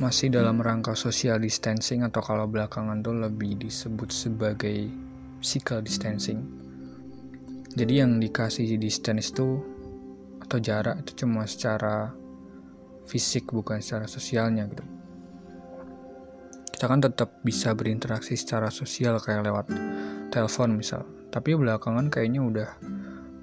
[0.00, 4.88] masih dalam rangka social distancing atau kalau belakangan tuh lebih disebut sebagai
[5.44, 6.40] physical distancing.
[7.76, 9.60] Jadi yang dikasih distance itu
[10.40, 12.16] atau jarak itu cuma secara
[13.04, 14.84] fisik bukan secara sosialnya gitu.
[16.72, 19.68] Kita kan tetap bisa berinteraksi secara sosial kayak lewat
[20.32, 21.04] telepon misal.
[21.28, 22.70] Tapi belakangan kayaknya udah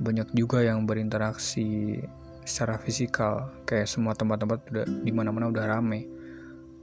[0.01, 2.01] banyak juga yang berinteraksi
[2.49, 6.16] secara fisikal kayak semua tempat-tempat udah di mana-mana udah rame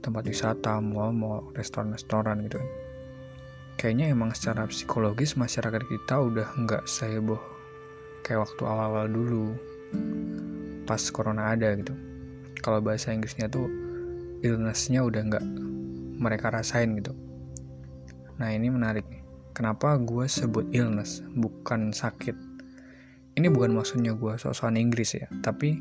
[0.05, 2.69] tempat wisata, mall-mall, restoran-restoran gitu kan.
[3.81, 7.41] Kayaknya emang secara psikologis masyarakat kita udah nggak seheboh
[8.21, 9.45] kayak waktu awal-awal dulu
[10.85, 11.97] pas corona ada gitu.
[12.61, 13.65] Kalau bahasa Inggrisnya tuh
[14.45, 15.45] illnessnya udah nggak
[16.21, 17.11] mereka rasain gitu.
[18.37, 19.25] Nah ini menarik nih.
[19.55, 22.35] Kenapa gue sebut illness bukan sakit?
[23.35, 25.75] Ini bukan maksudnya gue sosokan Inggris ya, tapi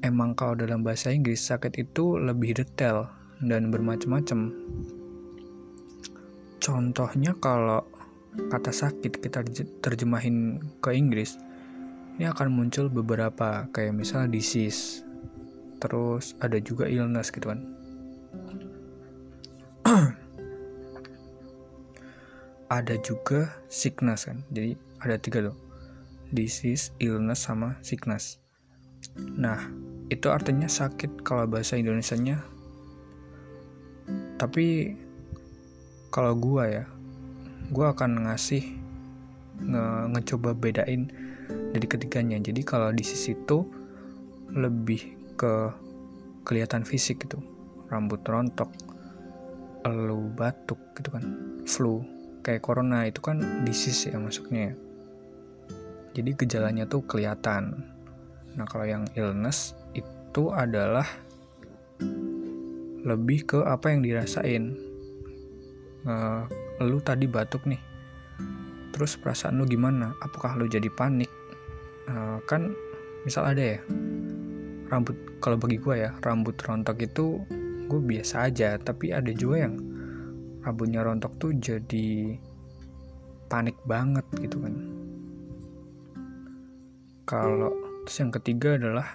[0.00, 4.50] emang kalau dalam bahasa Inggris sakit itu lebih detail dan bermacam-macam.
[6.58, 7.86] Contohnya kalau
[8.50, 9.42] kata sakit kita
[9.82, 11.38] terjemahin ke Inggris,
[12.18, 15.06] ini akan muncul beberapa kayak misal disease,
[15.78, 17.62] terus ada juga illness gitu kan.
[22.68, 25.56] ada juga sickness kan, jadi ada tiga loh,
[26.34, 28.42] disease, illness, sama sickness.
[29.16, 29.70] Nah,
[30.12, 32.57] itu artinya sakit kalau bahasa Indonesia-nya
[34.38, 34.94] tapi
[36.08, 36.84] kalau gue ya
[37.68, 38.64] gue akan ngasih
[39.58, 41.10] nge ngecoba bedain
[41.74, 42.38] dari ketiganya.
[42.40, 43.66] Jadi kalau di sisi itu
[44.54, 45.74] lebih ke
[46.46, 47.42] kelihatan fisik gitu.
[47.92, 48.70] Rambut rontok
[49.88, 51.24] lu batuk gitu kan
[51.64, 52.04] flu
[52.44, 54.74] kayak corona itu kan disease ya masuknya ya.
[56.18, 57.88] Jadi gejalanya tuh kelihatan.
[58.52, 61.06] Nah kalau yang illness itu adalah
[63.08, 64.76] lebih ke apa yang dirasain.
[66.04, 66.44] Uh,
[66.84, 67.80] lu tadi batuk nih.
[68.92, 70.12] Terus perasaan lu gimana?
[70.20, 71.32] Apakah lu jadi panik?
[72.08, 72.72] Uh, kan
[73.28, 73.80] misal ada ya
[74.88, 75.12] rambut
[75.44, 77.44] kalau bagi gue ya rambut rontok itu
[77.92, 79.76] gue biasa aja tapi ada juga yang
[80.64, 82.40] rambutnya rontok tuh jadi
[83.48, 84.74] panik banget gitu kan.
[87.28, 87.72] Kalau
[88.04, 89.08] terus yang ketiga adalah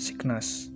[0.00, 0.69] sickness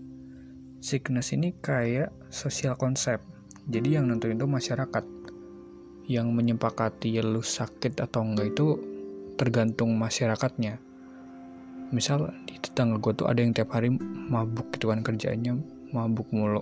[0.85, 3.25] sickness ini kayak sosial konsep.
[3.65, 5.01] Jadi yang nentuin itu masyarakat.
[6.05, 8.77] Yang menyepakati lu sakit atau enggak itu
[9.41, 10.77] tergantung masyarakatnya.
[11.89, 13.97] Misal di tetangga gue tuh ada yang tiap hari
[14.29, 15.57] mabuk gitu kan kerjaannya
[15.97, 16.61] mabuk mulu.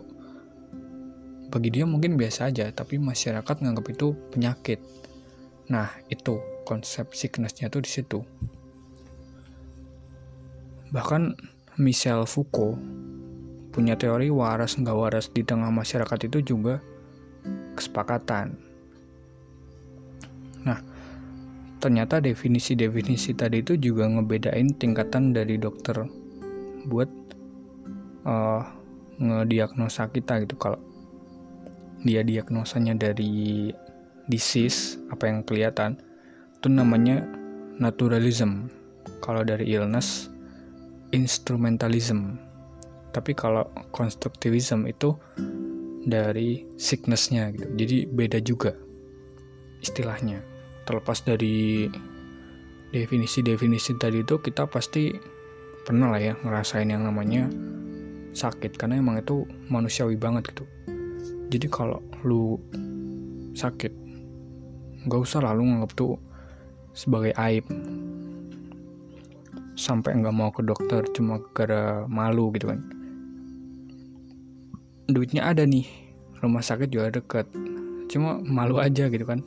[1.51, 4.79] Bagi dia mungkin biasa aja, tapi masyarakat nganggap itu penyakit.
[5.69, 8.23] Nah, itu konsep sicknessnya tuh di situ.
[10.95, 11.23] Bahkan
[11.83, 12.79] Michel Foucault
[13.73, 16.85] punya teori waras nggak waras di tengah masyarakat itu juga
[17.75, 18.55] kesepakatan.
[20.63, 20.79] Nah,
[21.81, 26.05] ternyata definisi-definisi tadi itu juga ngebedain tingkatan dari dokter
[26.87, 27.09] buat
[28.29, 28.63] uh,
[29.19, 30.55] ngediagnosa kita gitu.
[30.61, 30.79] Kalau
[32.05, 33.73] dia diagnosanya dari
[34.29, 35.99] disease apa yang kelihatan
[36.61, 37.25] itu namanya
[37.81, 38.69] naturalism.
[39.23, 40.31] Kalau dari illness
[41.15, 42.52] instrumentalism
[43.13, 45.13] tapi kalau konstruktivisme itu
[46.03, 47.67] dari sicknessnya gitu.
[47.79, 48.75] Jadi beda juga
[49.85, 50.43] istilahnya.
[50.83, 51.87] Terlepas dari
[52.91, 55.15] definisi-definisi tadi itu kita pasti
[55.87, 57.47] pernah lah ya ngerasain yang namanya
[58.35, 58.75] sakit.
[58.75, 60.65] Karena emang itu manusiawi banget gitu.
[61.53, 62.59] Jadi kalau lu
[63.53, 63.93] sakit
[65.07, 66.19] nggak usah lalu nganggap tuh
[66.97, 67.69] sebagai aib.
[69.73, 73.02] Sampai nggak mau ke dokter cuma gara malu gitu kan
[75.11, 75.87] duitnya ada nih.
[76.43, 77.47] Rumah sakit juga deket.
[78.11, 79.43] Cuma malu aja gitu kan.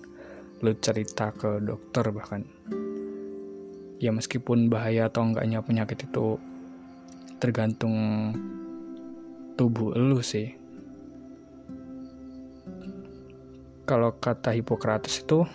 [0.63, 2.43] Lu cerita ke dokter bahkan.
[3.99, 6.39] Ya meskipun bahaya atau enggaknya penyakit itu
[7.39, 7.95] tergantung
[9.55, 10.55] tubuh lu sih.
[13.85, 15.45] Kalau kata Hippocrates itu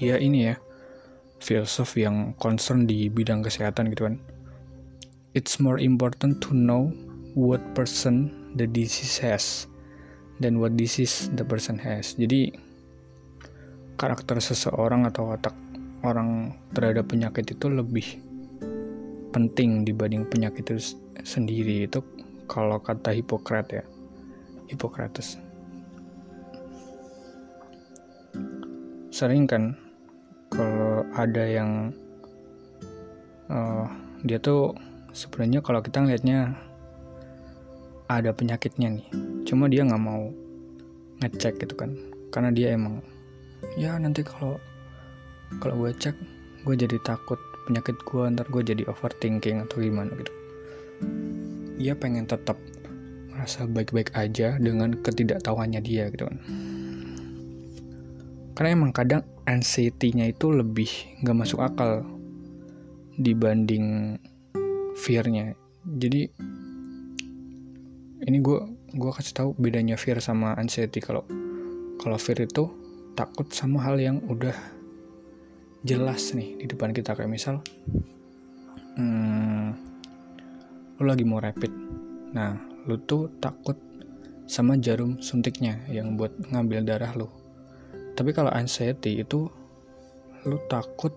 [0.00, 0.56] dia ini ya
[1.44, 4.16] filsuf yang concern di bidang kesehatan gitu kan.
[5.36, 6.94] It's more important to know
[7.34, 9.66] what person the disease has
[10.38, 12.14] dan what disease the person has.
[12.14, 12.54] Jadi
[13.94, 15.54] karakter seseorang atau otak
[16.02, 18.06] orang terhadap penyakit itu lebih
[19.34, 21.98] penting dibanding penyakit itu sendiri itu
[22.46, 23.84] kalau kata Hipokrat ya
[24.70, 25.42] Hippocrates
[29.14, 29.78] sering kan
[30.50, 31.94] kalau ada yang
[33.50, 33.86] uh,
[34.22, 34.74] dia tuh
[35.14, 36.54] sebenarnya kalau kita ngelihatnya
[38.08, 39.06] ada penyakitnya nih.
[39.48, 40.28] Cuma dia nggak mau
[41.24, 41.96] ngecek gitu kan.
[42.28, 43.00] Karena dia emang
[43.80, 44.60] ya nanti kalau
[45.62, 46.16] kalau gue cek
[46.64, 50.32] gue jadi takut penyakit gue ntar gue jadi overthinking atau gimana gitu.
[51.80, 52.60] Dia pengen tetap
[53.34, 56.38] merasa baik-baik aja dengan ketidaktahuannya dia gitu kan.
[58.54, 60.88] Karena emang kadang anxiety-nya itu lebih
[61.26, 62.06] nggak masuk akal
[63.18, 64.16] dibanding
[64.94, 65.58] fear-nya.
[65.84, 66.30] Jadi
[68.24, 68.60] ini gue
[68.96, 71.00] gue kasih tahu bedanya fear sama anxiety.
[71.04, 71.28] Kalau
[72.00, 72.72] kalau fear itu
[73.12, 74.56] takut sama hal yang udah
[75.84, 77.12] jelas nih di depan kita.
[77.12, 77.54] Kayak misal
[78.96, 79.68] hmm,
[81.00, 81.72] lu lagi mau rapid.
[82.32, 82.56] Nah
[82.88, 83.76] lu tuh takut
[84.44, 87.28] sama jarum suntiknya yang buat ngambil darah lu.
[88.16, 89.48] Tapi kalau anxiety itu
[90.44, 91.12] lu takut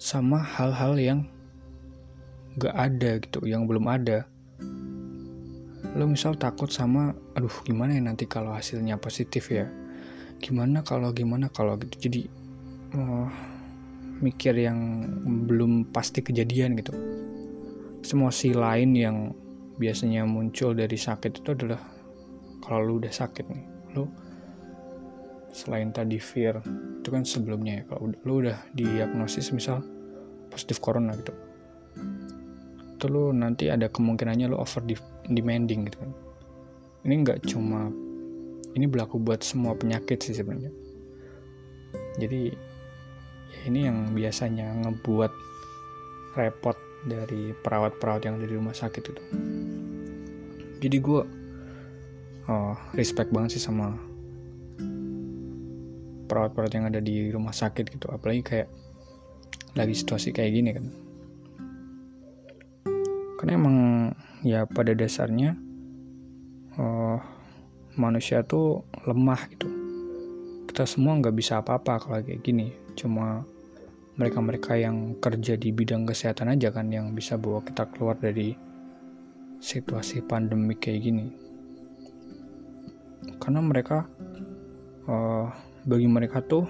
[0.00, 1.20] sama hal-hal yang
[2.58, 4.28] gak ada gitu yang belum ada
[5.98, 9.66] lo misal takut sama aduh gimana ya nanti kalau hasilnya positif ya?
[10.38, 11.78] Gimana kalau gimana kalau?
[11.78, 12.08] Gitu.
[12.08, 12.20] Jadi
[12.96, 13.28] uh,
[14.22, 14.78] mikir yang
[15.46, 16.94] belum pasti kejadian gitu.
[18.02, 19.16] Emosi lain yang
[19.78, 21.80] biasanya muncul dari sakit itu adalah
[22.62, 23.64] kalau lu udah sakit nih
[23.98, 24.06] lu
[25.52, 26.62] selain tadi fear
[27.02, 29.84] itu kan sebelumnya ya kalau lu udah diagnosis misal
[30.48, 31.34] positif corona gitu
[33.02, 34.78] itu lu nanti ada kemungkinannya lu over
[35.26, 36.14] demanding gitu kan.
[37.02, 37.90] Ini nggak cuma
[38.78, 40.70] ini berlaku buat semua penyakit sih sebenarnya.
[42.22, 42.54] Jadi
[43.66, 45.34] ini yang biasanya ngebuat
[46.38, 46.78] repot
[47.10, 49.22] dari perawat-perawat yang ada di rumah sakit itu.
[50.78, 51.22] Jadi gue
[52.46, 53.98] oh, respect banget sih sama
[56.30, 58.06] perawat-perawat yang ada di rumah sakit gitu.
[58.14, 58.70] Apalagi kayak
[59.74, 60.86] lagi situasi kayak gini kan
[63.42, 63.78] karena emang
[64.46, 65.58] ya pada dasarnya
[66.78, 67.18] oh,
[67.98, 69.66] manusia tuh lemah gitu.
[70.70, 72.70] Kita semua nggak bisa apa-apa kalau kayak gini.
[72.94, 73.42] Cuma
[74.14, 78.54] mereka-mereka yang kerja di bidang kesehatan aja kan yang bisa bawa kita keluar dari
[79.58, 81.26] situasi pandemi kayak gini.
[83.42, 84.06] Karena mereka
[85.10, 85.50] uh,
[85.82, 86.62] bagi mereka tuh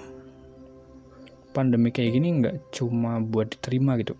[1.52, 4.16] pandemi kayak gini nggak cuma buat diterima gitu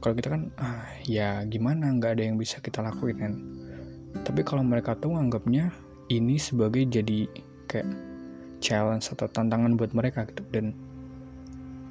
[0.00, 3.32] kalau kita kan ah, ya gimana nggak ada yang bisa kita lakuin kan.
[4.24, 5.70] Tapi kalau mereka tuh nganggapnya
[6.08, 7.28] ini sebagai jadi
[7.68, 7.88] kayak
[8.64, 10.40] challenge atau tantangan buat mereka gitu.
[10.48, 10.72] Dan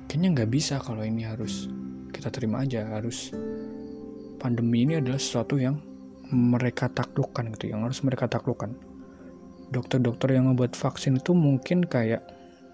[0.09, 1.69] kayaknya nggak bisa kalau ini harus
[2.09, 3.29] kita terima aja harus
[4.41, 5.77] pandemi ini adalah sesuatu yang
[6.33, 8.73] mereka taklukkan gitu yang harus mereka taklukkan.
[9.69, 12.25] Dokter-dokter yang ngebuat vaksin itu mungkin kayak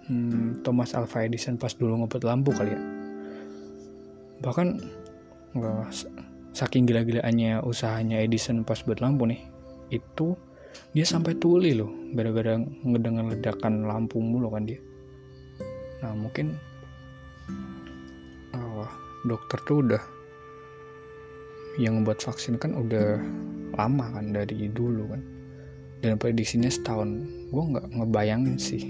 [0.08, 2.82] hmm, Thomas Alva Edison pas dulu ngebuat lampu kali ya.
[4.40, 4.68] Bahkan
[6.56, 9.44] saking gila-gilaannya usahanya Edison pas buat lampu nih
[9.92, 10.36] itu
[10.96, 14.80] dia sampai tuli loh gara-gara ngedengar ledakan lampu mulu kan dia.
[16.04, 16.56] Nah mungkin
[18.56, 18.88] oh,
[19.28, 20.04] dokter tuh udah
[21.76, 23.20] yang membuat vaksin kan udah
[23.76, 25.22] lama kan dari dulu kan.
[26.00, 27.28] Dan prediksinya setahun.
[27.52, 28.84] Gue nggak ngebayangin sih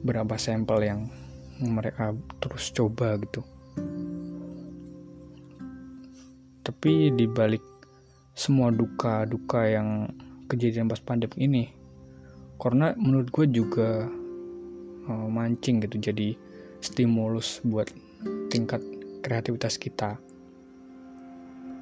[0.00, 1.00] berapa sampel yang
[1.60, 3.44] mereka terus coba gitu
[6.70, 7.66] tapi dibalik
[8.30, 10.06] semua duka-duka yang
[10.46, 11.64] kejadian pas pandemi ini
[12.62, 14.06] karena menurut gue juga
[15.10, 16.38] uh, mancing gitu jadi
[16.78, 17.90] stimulus buat
[18.54, 18.78] tingkat
[19.18, 20.14] kreativitas kita.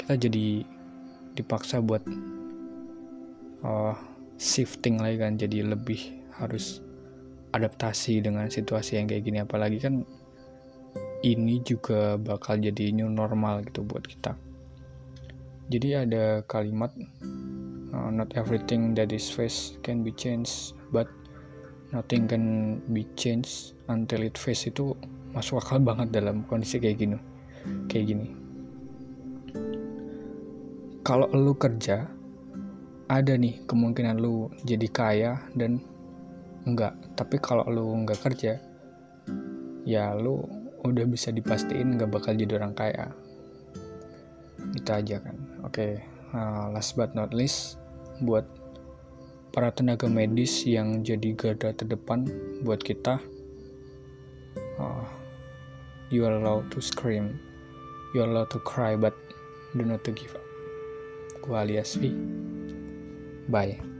[0.00, 0.64] Kita jadi
[1.36, 2.00] dipaksa buat
[3.60, 3.92] uh,
[4.40, 6.00] shifting lagi kan jadi lebih
[6.40, 6.80] harus
[7.52, 9.44] adaptasi dengan situasi yang kayak gini.
[9.44, 10.00] Apalagi kan
[11.20, 14.47] ini juga bakal jadi new normal gitu buat kita
[15.68, 16.92] jadi ada kalimat
[17.92, 21.08] uh, not everything that is faced can be changed but
[21.92, 24.68] nothing can be changed until it face.
[24.68, 24.96] Itu
[25.32, 27.18] masuk akal banget dalam kondisi kayak gini
[27.88, 28.28] kayak gini.
[31.04, 32.04] Kalau lu kerja
[33.08, 35.80] ada nih kemungkinan lu jadi kaya dan
[36.68, 36.92] enggak.
[37.16, 38.60] Tapi kalau lu enggak kerja
[39.88, 40.44] ya lu
[40.84, 43.08] udah bisa dipastiin nggak bakal jadi orang kaya.
[44.76, 45.37] Itu aja kan
[45.68, 45.92] oke okay
[46.32, 47.76] uh, last but not least
[48.24, 48.48] buat
[49.52, 52.24] para tenaga medis yang jadi garda terdepan
[52.64, 53.20] buat kita
[54.80, 55.04] uh,
[56.10, 57.40] you are allowed to scream.
[58.14, 59.14] You are allowed to cry but
[59.76, 60.44] do not to give up.
[61.42, 62.12] Gua alias V.
[63.48, 63.97] Bye